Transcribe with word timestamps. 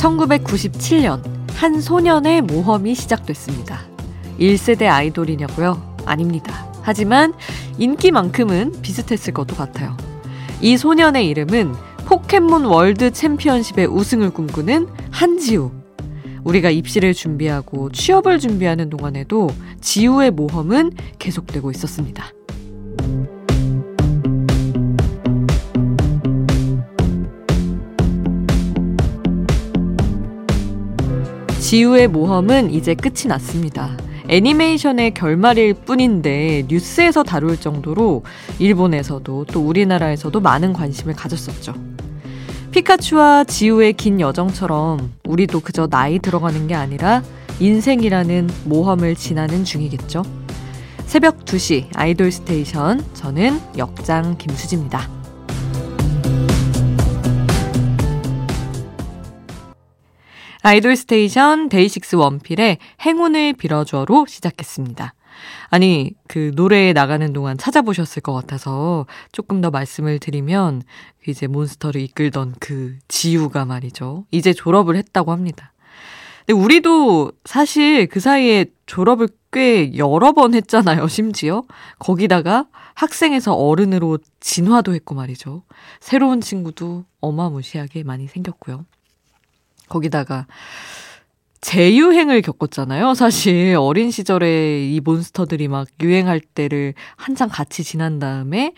1997년 0.00 1.20
한 1.50 1.80
소년의 1.80 2.40
모험이 2.42 2.94
시작됐습니다. 2.94 3.80
1세대 4.38 4.86
아이돌이냐고요? 4.86 5.96
아닙니다. 6.06 6.66
하지만 6.80 7.34
인기만큼은 7.76 8.80
비슷했을 8.80 9.34
것도 9.34 9.56
같아요. 9.56 9.96
이 10.62 10.78
소년의 10.78 11.28
이름은 11.28 11.74
포켓몬 12.06 12.64
월드 12.64 13.12
챔피언십의 13.12 13.86
우승을 13.86 14.30
꿈꾸는 14.30 14.88
한지우. 15.10 15.70
우리가 16.44 16.70
입시를 16.70 17.12
준비하고 17.12 17.92
취업을 17.92 18.38
준비하는 18.38 18.88
동안에도 18.88 19.50
지우의 19.82 20.30
모험은 20.30 20.92
계속되고 21.18 21.70
있었습니다. 21.72 22.24
지우의 31.70 32.08
모험은 32.08 32.72
이제 32.72 32.96
끝이 32.96 33.28
났습니다. 33.28 33.96
애니메이션의 34.26 35.14
결말일 35.14 35.74
뿐인데 35.74 36.64
뉴스에서 36.66 37.22
다룰 37.22 37.56
정도로 37.56 38.24
일본에서도 38.58 39.44
또 39.44 39.60
우리나라에서도 39.60 40.40
많은 40.40 40.72
관심을 40.72 41.14
가졌었죠. 41.14 41.74
피카츄와 42.72 43.44
지우의 43.44 43.92
긴 43.92 44.18
여정처럼 44.18 45.12
우리도 45.28 45.60
그저 45.60 45.86
나이 45.86 46.18
들어가는 46.18 46.66
게 46.66 46.74
아니라 46.74 47.22
인생이라는 47.60 48.50
모험을 48.64 49.14
지나는 49.14 49.62
중이겠죠. 49.62 50.24
새벽 51.06 51.44
2시 51.44 51.86
아이돌 51.94 52.32
스테이션 52.32 53.04
저는 53.14 53.60
역장 53.78 54.38
김수지입니다. 54.38 55.19
아이돌 60.62 60.94
스테이션 60.94 61.70
데이식스 61.70 62.16
원필의 62.16 62.78
행운을 63.00 63.54
빌어줘로 63.54 64.26
시작했습니다. 64.26 65.14
아니, 65.70 66.12
그 66.28 66.52
노래 66.54 66.92
나가는 66.92 67.32
동안 67.32 67.56
찾아보셨을 67.56 68.20
것 68.20 68.34
같아서 68.34 69.06
조금 69.32 69.62
더 69.62 69.70
말씀을 69.70 70.18
드리면 70.18 70.82
이제 71.26 71.46
몬스터를 71.46 72.02
이끌던 72.02 72.56
그 72.60 72.98
지우가 73.08 73.64
말이죠. 73.64 74.26
이제 74.30 74.52
졸업을 74.52 74.96
했다고 74.96 75.32
합니다. 75.32 75.72
근데 76.46 76.60
우리도 76.60 77.32
사실 77.46 78.06
그 78.06 78.20
사이에 78.20 78.66
졸업을 78.84 79.28
꽤 79.52 79.96
여러 79.96 80.32
번 80.32 80.52
했잖아요, 80.54 81.08
심지어. 81.08 81.62
거기다가 81.98 82.66
학생에서 82.94 83.54
어른으로 83.54 84.18
진화도 84.40 84.94
했고 84.94 85.14
말이죠. 85.14 85.62
새로운 86.00 86.42
친구도 86.42 87.06
어마무시하게 87.20 88.02
많이 88.02 88.26
생겼고요. 88.26 88.84
거기다가 89.90 90.46
재유행을 91.60 92.40
겪었잖아요. 92.40 93.12
사실 93.12 93.76
어린 93.78 94.10
시절에 94.10 94.88
이 94.88 95.00
몬스터들이 95.00 95.68
막 95.68 95.86
유행할 96.00 96.40
때를 96.40 96.94
한창 97.16 97.50
같이 97.50 97.84
지난 97.84 98.18
다음에 98.18 98.72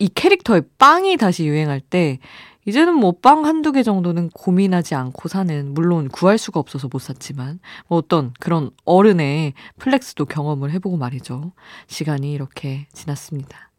이 0.00 0.08
캐릭터의 0.08 0.62
빵이 0.78 1.16
다시 1.16 1.46
유행할 1.46 1.80
때 1.80 2.18
이제는 2.66 2.94
뭐 2.94 3.12
빵 3.12 3.46
한두 3.46 3.72
개 3.72 3.82
정도는 3.82 4.30
고민하지 4.30 4.94
않고 4.94 5.28
사는 5.28 5.72
물론 5.74 6.08
구할 6.08 6.38
수가 6.38 6.60
없어서 6.60 6.88
못 6.90 6.98
샀지만 6.98 7.60
뭐 7.86 7.98
어떤 7.98 8.32
그런 8.40 8.70
어른의 8.84 9.54
flex도 9.78 10.26
경험을 10.26 10.72
해보고 10.72 10.96
말이죠. 10.96 11.52
시간이 11.86 12.32
이렇게 12.32 12.86
지났습니다. 12.92 13.70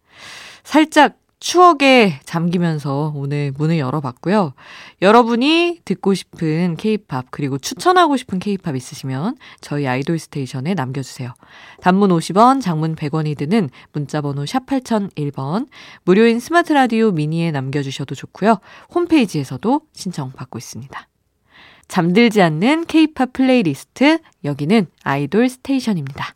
살짝 0.64 1.18
추억에 1.40 2.20
잠기면서 2.26 3.14
오늘 3.16 3.54
문을 3.58 3.78
열어봤고요. 3.78 4.54
여러분이 5.02 5.82
듣고 5.86 6.14
싶은 6.14 6.76
케이팝 6.76 7.28
그리고 7.32 7.58
추천하고 7.58 8.18
싶은 8.18 8.40
케이팝 8.40 8.76
있으시면 8.76 9.38
저희 9.62 9.88
아이돌 9.88 10.20
스테이션에 10.20 10.74
남겨주세요. 10.74 11.34
단문 11.82 12.10
50원, 12.10 12.62
장문 12.62 12.96
100원이 12.96 13.38
드는 13.38 13.70
문자번호 13.94 14.46
샵 14.46 14.66
8001번, 14.66 15.68
무료인 16.04 16.40
스마트 16.40 16.74
라디오 16.74 17.12
미니에 17.12 17.52
남겨주셔도 17.52 18.16
좋고요. 18.16 18.60
홈페이지에서도 18.94 19.82
신청 19.94 20.32
받고 20.32 20.58
있습니다. 20.58 21.08
잠들지 21.88 22.42
않는 22.42 22.86
케이팝 22.86 23.34
플레이리스트, 23.34 24.20
여기는 24.44 24.88
아이돌 25.04 25.50
스테이션입니다. 25.50 26.36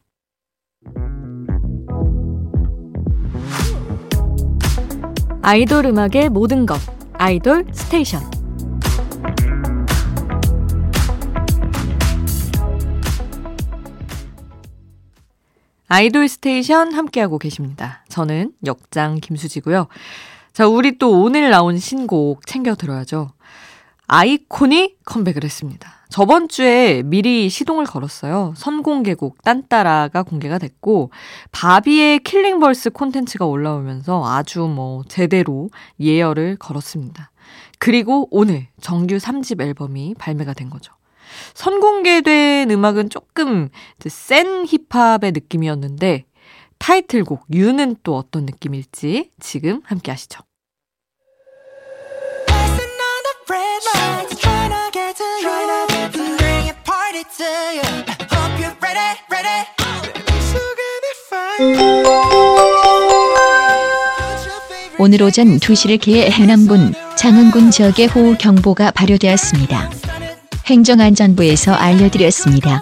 아이돌 5.46 5.88
음악의 5.88 6.30
모든 6.30 6.66
것 6.66 6.80
아이돌 7.16 7.66
스테이션 7.74 8.22
아이돌 15.90 16.30
스테이션 16.30 16.94
함께하고 16.94 17.38
계십니다. 17.40 18.06
저는 18.08 18.54
역장 18.66 19.16
김수지고요. 19.16 19.88
자, 20.54 20.66
우리 20.66 20.98
또 20.98 21.22
오늘 21.22 21.50
나온 21.50 21.78
신곡 21.78 22.48
챙겨 22.48 22.74
들어야죠. 22.74 23.34
아이콘이 24.08 24.96
컴백을 25.06 25.44
했습니다. 25.44 25.91
저번 26.09 26.47
주에 26.47 27.02
미리 27.03 27.50
시동을 27.50 27.86
걸었어요. 27.86 28.53
선공개곡 28.56 29.41
딴따라가 29.41 30.24
공개가 30.24 30.59
됐고 30.59 31.09
바비의 31.52 32.19
Killing 32.19 32.62
Verse 32.62 32.91
콘텐츠가 32.92 33.46
올라오면서 33.46 34.24
아주 34.24 34.62
뭐 34.62 35.03
제대로 35.08 35.69
예열을 36.00 36.58
걸었습니다. 36.58 37.31
그리고 37.80 38.28
오늘 38.30 38.68
정규 38.80 39.18
3집 39.18 39.62
앨범이 39.62 40.16
발매가 40.19 40.53
된 40.53 40.69
거죠. 40.69 40.94
선공개된 41.56 42.69
음악은 42.69 43.09
조금 43.09 43.69
센 44.06 44.66
힙합의 44.66 45.31
느낌이었는데 45.31 46.25
타이틀곡 46.78 47.46
U는 47.51 47.96
또 48.03 48.18
어떤 48.18 48.46
느낌일지 48.46 49.31
지금 49.40 49.81
함께 49.86 50.12
하시죠. 50.12 50.44
오늘 64.99 65.21
오전 65.21 65.57
2시를 65.57 65.99
기해 65.99 66.29
해남군 66.29 66.94
장흥군 67.17 67.71
지역에 67.71 68.05
호우 68.05 68.38
경보가 68.38 68.91
발효되었습니다. 68.91 69.91
행정안전부에서 70.65 71.73
알려드렸습니다. 71.73 72.79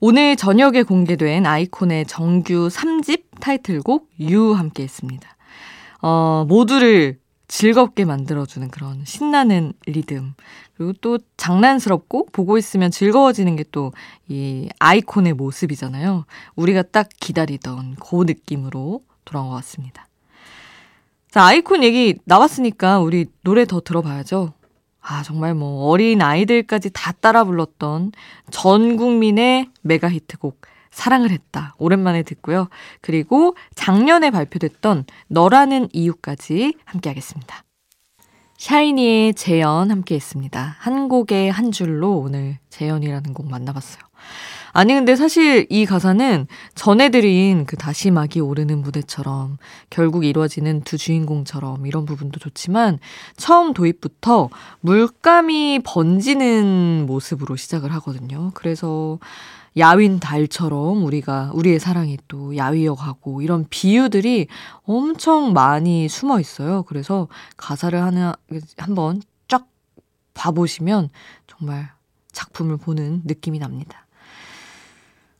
오늘 0.00 0.36
저녁에 0.36 0.84
공개된 0.84 1.44
아이콘의 1.44 2.06
정규 2.06 2.68
3집 2.68 3.24
타이틀곡 3.40 4.08
유 4.20 4.52
함께 4.54 4.84
했습니다. 4.84 5.36
어, 6.02 6.44
모두를 6.48 7.18
즐겁게 7.48 8.04
만들어주는 8.04 8.68
그런 8.70 9.04
신나는 9.04 9.72
리듬. 9.86 10.34
그리고 10.74 10.92
또 11.00 11.18
장난스럽고 11.36 12.26
보고 12.32 12.58
있으면 12.58 12.90
즐거워지는 12.90 13.56
게 13.56 13.64
또 13.64 13.92
이 14.28 14.68
아이콘의 14.78 15.34
모습이잖아요. 15.34 16.24
우리가 16.56 16.82
딱 16.82 17.08
기다리던 17.20 17.96
그 17.96 18.24
느낌으로 18.24 19.02
돌아온 19.24 19.48
것 19.50 19.56
같습니다. 19.56 20.08
자, 21.30 21.44
아이콘 21.44 21.82
얘기 21.84 22.16
나왔으니까 22.24 23.00
우리 23.00 23.26
노래 23.42 23.64
더 23.66 23.80
들어봐야죠. 23.80 24.52
아, 25.00 25.22
정말 25.22 25.54
뭐 25.54 25.88
어린 25.88 26.22
아이들까지 26.22 26.90
다 26.92 27.12
따라 27.12 27.44
불렀던 27.44 28.12
전 28.50 28.96
국민의 28.96 29.68
메가 29.82 30.08
히트곡 30.10 30.60
사랑을 30.92 31.30
했다. 31.30 31.74
오랜만에 31.78 32.22
듣고요. 32.22 32.68
그리고 33.00 33.56
작년에 33.74 34.30
발표됐던 34.30 35.06
너라는 35.26 35.88
이유까지 35.92 36.74
함께 36.84 37.10
하겠습니다. 37.10 37.64
샤이니의 38.58 39.34
재현 39.34 39.90
함께 39.90 40.14
했습니다. 40.14 40.76
한 40.78 41.08
곡의 41.08 41.50
한 41.50 41.72
줄로 41.72 42.18
오늘 42.18 42.58
재현이라는 42.70 43.34
곡 43.34 43.50
만나봤어요. 43.50 44.00
아니, 44.74 44.94
근데 44.94 45.16
사실 45.16 45.66
이 45.68 45.84
가사는 45.84 46.46
전해드린 46.74 47.66
그 47.66 47.76
다시 47.76 48.10
막이 48.10 48.40
오르는 48.40 48.80
무대처럼 48.80 49.58
결국 49.90 50.24
이루어지는 50.24 50.82
두 50.82 50.96
주인공처럼 50.96 51.86
이런 51.86 52.06
부분도 52.06 52.38
좋지만 52.38 53.00
처음 53.36 53.74
도입부터 53.74 54.48
물감이 54.80 55.80
번지는 55.84 57.04
모습으로 57.06 57.56
시작을 57.56 57.92
하거든요. 57.94 58.52
그래서 58.54 59.18
야윈 59.76 60.20
달처럼 60.20 61.04
우리가 61.04 61.50
우리의 61.54 61.80
사랑이 61.80 62.18
또 62.28 62.56
야위어 62.56 62.94
가고 62.94 63.42
이런 63.42 63.66
비유들이 63.68 64.48
엄청 64.84 65.52
많이 65.52 66.08
숨어 66.08 66.40
있어요. 66.40 66.82
그래서 66.84 67.28
가사를 67.56 68.00
하나 68.00 68.34
한번 68.76 69.22
쫙 69.48 69.66
봐보시면 70.34 71.08
정말 71.46 71.90
작품을 72.32 72.76
보는 72.76 73.22
느낌이 73.24 73.58
납니다. 73.58 74.06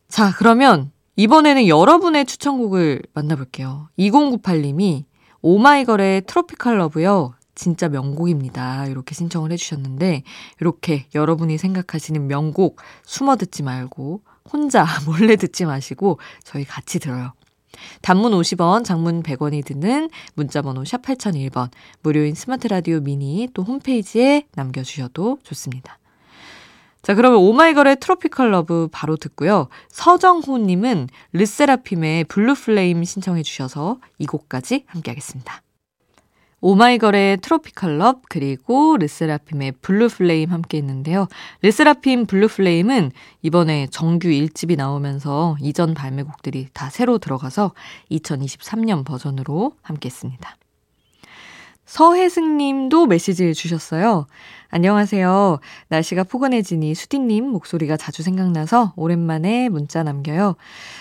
자, 0.08 0.32
그러면 0.36 0.92
이번에는 1.16 1.68
여러분의 1.68 2.24
추천곡을 2.26 3.02
만나볼게요. 3.14 3.88
2098님이 3.98 5.04
오마이걸의 5.42 6.22
트로피칼 6.26 6.78
러브요. 6.78 7.34
진짜 7.54 7.88
명곡입니다. 7.88 8.86
이렇게 8.86 9.14
신청을 9.14 9.52
해주셨는데, 9.52 10.22
이렇게 10.60 11.06
여러분이 11.14 11.58
생각하시는 11.58 12.26
명곡 12.26 12.80
숨어 13.04 13.36
듣지 13.36 13.62
말고, 13.62 14.22
혼자 14.50 14.84
몰래 15.06 15.36
듣지 15.36 15.64
마시고, 15.64 16.18
저희 16.44 16.64
같이 16.64 16.98
들어요. 16.98 17.32
단문 18.02 18.32
50원, 18.32 18.84
장문 18.84 19.22
100원이 19.22 19.64
드는 19.64 20.10
문자번호 20.34 20.84
샵 20.84 21.02
8001번, 21.02 21.70
무료인 22.02 22.34
스마트 22.34 22.66
라디오 22.66 23.00
미니 23.00 23.48
또 23.54 23.62
홈페이지에 23.62 24.46
남겨주셔도 24.54 25.38
좋습니다. 25.42 25.98
자, 27.02 27.14
그러면 27.14 27.40
오마이걸의 27.40 27.96
Tropical 27.98 28.52
Love 28.52 28.88
바로 28.92 29.16
듣고요. 29.16 29.68
서정호님은 29.88 31.08
르세라핌의 31.32 32.24
Blue 32.24 32.54
Flame 32.54 33.02
신청해 33.02 33.42
주셔서 33.42 33.98
이 34.18 34.26
곡까지 34.26 34.84
함께 34.86 35.10
하겠습니다. 35.10 35.62
오마이걸의 36.62 37.38
Tropical 37.38 37.98
Love 38.00 38.22
그리고 38.28 38.96
르세라핌의 38.96 39.72
Blue 39.82 40.08
Flame 40.08 40.52
함께 40.52 40.78
했는데요. 40.78 41.26
르세라핌 41.62 42.26
Blue 42.26 42.46
Flame은 42.46 43.10
이번에 43.42 43.88
정규 43.90 44.28
1집이 44.28 44.76
나오면서 44.76 45.56
이전 45.60 45.92
발매곡들이 45.92 46.68
다 46.72 46.88
새로 46.88 47.18
들어가서 47.18 47.72
2023년 48.12 49.04
버전으로 49.04 49.72
함께 49.82 50.06
했습니다. 50.06 50.56
서혜승 51.84 52.56
님도 52.56 53.06
메시지를 53.06 53.54
주셨어요. 53.54 54.26
안녕하세요. 54.70 55.58
날씨가 55.88 56.24
포근해지니 56.24 56.94
수디님 56.94 57.44
목소리가 57.44 57.96
자주 57.96 58.22
생각나서 58.22 58.92
오랜만에 58.96 59.68
문자 59.68 60.04
남겨요. 60.04 60.54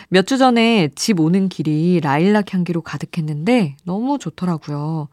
몇 0.09 0.25
주 0.25 0.39
전에 0.39 0.89
집 0.95 1.19
오는 1.19 1.49
길이 1.49 1.99
라일락 2.01 2.53
향기로 2.53 2.81
가득했는데 2.81 3.77
너무 3.85 4.17
좋더라고요. 4.17 5.07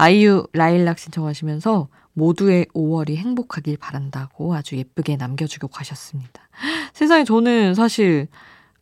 아이유 0.00 0.46
라일락 0.52 1.00
신청하시면서 1.00 1.88
모두의 2.12 2.66
5월이 2.72 3.16
행복하길 3.16 3.76
바란다고 3.78 4.54
아주 4.54 4.76
예쁘게 4.76 5.16
남겨주고 5.16 5.66
가셨습니다. 5.66 6.48
세상에 6.94 7.24
저는 7.24 7.74
사실 7.74 8.28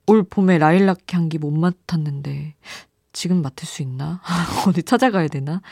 올 0.06 0.22
봄에 0.22 0.58
라일락 0.58 1.14
향기 1.14 1.38
못 1.38 1.52
맡았는데 1.52 2.54
지금 3.14 3.40
맡을 3.40 3.66
수 3.66 3.80
있나? 3.80 4.20
어디 4.68 4.82
찾아가야 4.82 5.28
되나? 5.28 5.62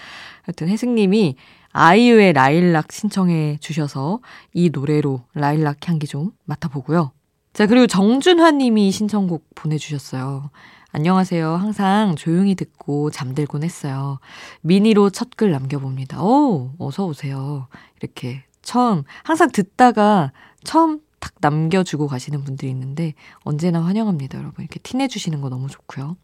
하여튼 0.44 0.68
혜승님이 0.68 1.36
아이유의 1.72 2.32
라일락 2.32 2.90
신청해 2.90 3.58
주셔서 3.60 4.20
이 4.54 4.70
노래로 4.70 5.24
라일락 5.34 5.86
향기 5.86 6.06
좀 6.06 6.30
맡아보고요. 6.46 7.12
자, 7.52 7.66
그리고 7.66 7.86
정준화 7.86 8.52
님이 8.52 8.90
신청곡 8.90 9.46
보내주셨어요. 9.54 10.50
안녕하세요. 10.96 11.56
항상 11.56 12.14
조용히 12.14 12.54
듣고 12.54 13.10
잠들곤 13.10 13.64
했어요. 13.64 14.20
미니로 14.60 15.10
첫 15.10 15.30
글 15.36 15.50
남겨봅니다. 15.50 16.22
오, 16.22 16.70
어서오세요. 16.78 17.66
이렇게 18.00 18.44
처음, 18.62 19.02
항상 19.24 19.50
듣다가 19.50 20.30
처음 20.62 21.00
탁 21.18 21.32
남겨주고 21.40 22.06
가시는 22.06 22.44
분들이 22.44 22.70
있는데 22.70 23.14
언제나 23.40 23.80
환영합니다, 23.84 24.38
여러분. 24.38 24.62
이렇게 24.62 24.78
티내주시는 24.78 25.40
거 25.40 25.48
너무 25.48 25.66
좋고요. 25.68 26.16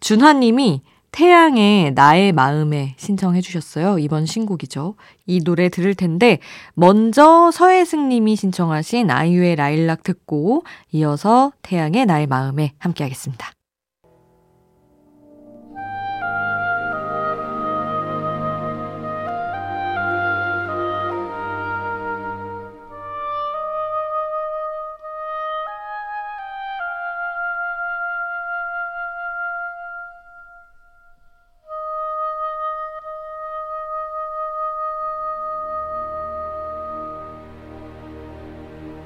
준화님이 0.00 0.82
태양의 1.14 1.92
나의 1.92 2.32
마음에 2.32 2.96
신청해 2.98 3.40
주셨어요. 3.40 4.00
이번 4.00 4.26
신곡이죠. 4.26 4.96
이 5.26 5.44
노래 5.44 5.68
들을 5.68 5.94
텐데 5.94 6.40
먼저 6.74 7.52
서혜승 7.52 8.08
님이 8.08 8.34
신청하신 8.34 9.12
아이유의 9.12 9.54
라일락 9.54 10.02
듣고 10.02 10.64
이어서 10.90 11.52
태양의 11.62 12.06
나의 12.06 12.26
마음에 12.26 12.72
함께 12.78 13.04
하겠습니다. 13.04 13.52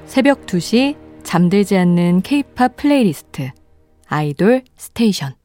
새벽 0.09 0.47
2시 0.47 0.97
잠들지 1.21 1.77
않는 1.77 2.23
케이팝 2.23 2.77
플레이리스트 2.77 3.51
아이돌 4.07 4.63
스테이션 4.75 5.35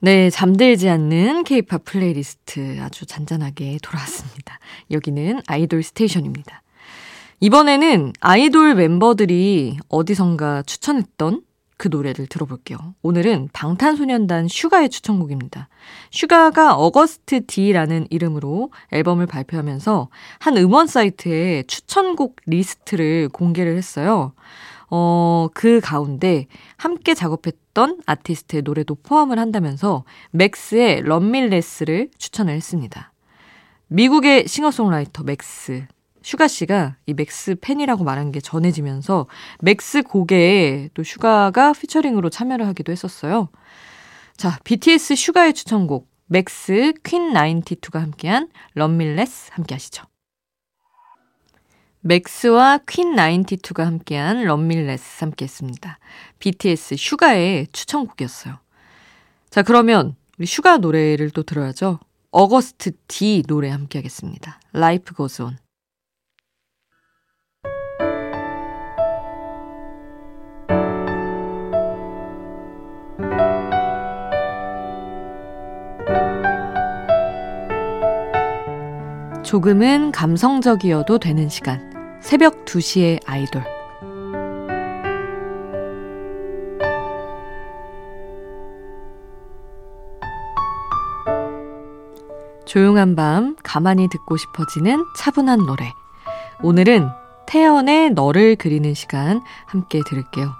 네, 0.00 0.30
잠들지 0.30 0.88
않는 0.88 1.44
케이팝 1.44 1.84
플레이리스트 1.84 2.80
아주 2.80 3.06
잔잔하게 3.06 3.78
돌아왔습니다. 3.84 4.58
여기는 4.90 5.42
아이돌 5.46 5.84
스테이션입니다. 5.84 6.64
이번에는 7.38 8.14
아이돌 8.18 8.74
멤버들이 8.74 9.78
어디선가 9.88 10.62
추천했던 10.62 11.42
그 11.78 11.88
노래를 11.88 12.26
들어볼게요. 12.26 12.78
오늘은 13.02 13.50
방탄소년단 13.52 14.48
슈가의 14.48 14.88
추천곡입니다. 14.88 15.68
슈가가 16.10 16.74
Agust 16.74 17.46
D라는 17.46 18.06
이름으로 18.10 18.70
앨범을 18.92 19.26
발표하면서 19.26 20.08
한 20.38 20.56
음원 20.56 20.86
사이트에 20.86 21.64
추천곡 21.64 22.36
리스트를 22.46 23.28
공개를 23.28 23.76
했어요. 23.76 24.32
어, 24.88 25.48
그 25.52 25.80
가운데 25.82 26.46
함께 26.76 27.12
작업했던 27.12 28.00
아티스트의 28.06 28.62
노래도 28.62 28.94
포함을 28.94 29.38
한다면서 29.38 30.04
맥스의 30.30 31.02
Love 31.02 31.33
Me 31.33 31.48
Less를 31.48 32.10
추천을 32.16 32.54
했습니다. 32.54 33.12
미국의 33.88 34.48
싱어송라이터 34.48 35.24
맥스. 35.24 35.86
슈가 36.26 36.48
씨가 36.48 36.96
이 37.06 37.14
맥스 37.14 37.54
팬이라고 37.54 38.02
말한 38.02 38.32
게 38.32 38.40
전해지면서 38.40 39.28
맥스 39.60 40.02
곡에 40.02 40.90
또 40.92 41.04
슈가가 41.04 41.72
피처링으로 41.72 42.30
참여를 42.30 42.66
하기도 42.66 42.90
했었어요. 42.90 43.48
자, 44.36 44.58
BTS 44.64 45.14
슈가의 45.14 45.54
추천곡 45.54 46.10
맥스 46.26 46.94
Quinn 47.04 47.32
92가 47.32 48.00
함께한 48.00 48.48
Love 48.74 49.04
Me 49.04 49.20
Less 49.20 49.50
함께 49.52 49.76
하시죠. 49.76 50.02
맥스와 52.00 52.78
Quinn 52.88 53.14
92가 53.14 53.84
함께한 53.84 54.42
Love 54.46 54.76
Me 54.76 54.92
Less 54.92 55.22
함께 55.22 55.44
했습니다. 55.44 56.00
BTS 56.40 56.96
슈가의 56.96 57.68
추천곡이었어요. 57.70 58.58
자, 59.48 59.62
그러면 59.62 60.16
우리 60.38 60.46
슈가 60.46 60.78
노래를 60.78 61.30
또 61.30 61.44
들어야죠. 61.44 62.00
Agust 62.32 62.96
D 63.06 63.44
노래 63.46 63.70
함께 63.70 64.00
하겠습니다. 64.00 64.58
Life 64.74 65.14
Goes 65.14 65.40
On. 65.40 65.65
조금은 79.56 80.12
감성적이어도 80.12 81.18
되는 81.18 81.48
시간. 81.48 82.20
새벽 82.20 82.66
2시의 82.66 83.22
아이돌. 83.24 83.64
조용한 92.66 93.16
밤, 93.16 93.56
가만히 93.62 94.10
듣고 94.10 94.36
싶어지는 94.36 95.02
차분한 95.16 95.64
노래. 95.64 95.90
오늘은 96.62 97.08
태연의 97.46 98.10
너를 98.10 98.56
그리는 98.56 98.92
시간 98.92 99.40
함께 99.64 100.02
들을게요. 100.06 100.52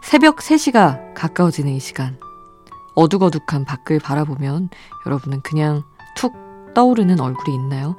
새벽 0.00 0.36
3시가 0.36 1.14
가까워지는 1.14 1.72
이 1.72 1.80
시간. 1.80 2.20
어둑어둑한 2.94 3.64
밖을 3.64 3.98
바라보면 3.98 4.68
여러분은 5.06 5.40
그냥 5.40 5.82
툭 6.14 6.36
떠오르는 6.74 7.18
얼굴이 7.18 7.56
있나요? 7.56 7.96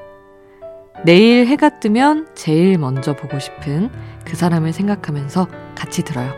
내일 1.05 1.47
해가 1.47 1.79
뜨면 1.79 2.27
제일 2.35 2.77
먼저 2.77 3.15
보고 3.15 3.39
싶은 3.39 3.89
그 4.25 4.35
사람을 4.35 4.73
생각하면서 4.73 5.47
같이 5.75 6.03
들어요. 6.03 6.33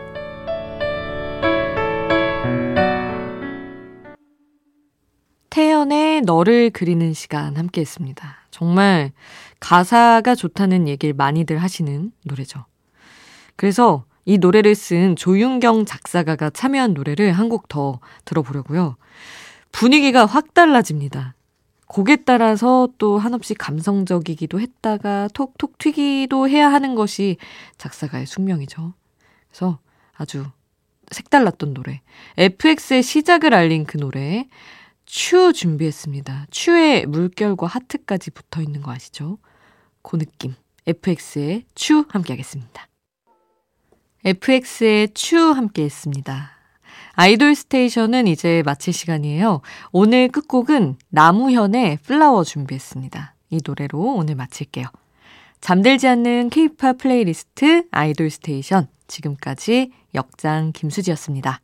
태연의 5.50 6.22
너를 6.22 6.70
그리는 6.70 7.12
시간 7.12 7.56
함께 7.56 7.80
했습니다. 7.82 8.36
정말 8.50 9.12
가사가 9.60 10.34
좋다는 10.34 10.88
얘기를 10.88 11.12
많이들 11.14 11.58
하시는 11.58 12.10
노래죠. 12.24 12.64
그래서 13.56 14.04
이 14.24 14.38
노래를 14.38 14.74
쓴 14.74 15.16
조윤경 15.16 15.84
작사가가 15.84 16.50
참여한 16.50 16.94
노래를 16.94 17.32
한 17.32 17.48
곡 17.48 17.68
더 17.68 18.00
들어보려고요. 18.24 18.96
분위기가 19.72 20.24
확 20.24 20.54
달라집니다. 20.54 21.34
곡에 21.92 22.16
따라서 22.24 22.88
또 22.96 23.18
한없이 23.18 23.52
감성적이기도 23.52 24.58
했다가 24.60 25.28
톡톡 25.34 25.76
튀기도 25.76 26.48
해야 26.48 26.72
하는 26.72 26.94
것이 26.94 27.36
작사가의 27.76 28.24
숙명이죠. 28.24 28.94
그래서 29.50 29.78
아주 30.14 30.46
색달랐던 31.10 31.74
노래. 31.74 32.00
FX의 32.38 33.02
시작을 33.02 33.52
알린 33.52 33.84
그 33.84 33.98
노래. 33.98 34.48
추 35.04 35.52
준비했습니다. 35.52 36.46
추에 36.50 37.04
물결과 37.04 37.66
하트까지 37.66 38.30
붙어 38.30 38.62
있는 38.62 38.80
거 38.80 38.90
아시죠? 38.90 39.36
그 40.00 40.16
느낌. 40.16 40.54
FX의 40.86 41.66
추 41.74 42.06
함께 42.08 42.32
하겠습니다. 42.32 42.88
FX의 44.24 45.12
추 45.12 45.36
함께 45.52 45.84
했습니다. 45.84 46.51
아이돌 47.14 47.54
스테이션은 47.54 48.26
이제 48.26 48.62
마칠 48.64 48.92
시간이에요. 48.92 49.60
오늘 49.92 50.28
끝곡은 50.28 50.96
남우현의 51.10 51.98
Flower 52.02 52.42
준비했습니다. 52.44 53.34
이 53.50 53.60
노래로 53.64 53.98
오늘 54.14 54.34
마칠게요. 54.34 54.86
잠들지 55.60 56.08
않는 56.08 56.50
케이팝 56.50 56.98
플레이리스트 56.98 57.86
아이돌 57.90 58.30
스테이션. 58.30 58.88
지금까지 59.06 59.92
역장 60.14 60.72
김수지였습니다. 60.72 61.60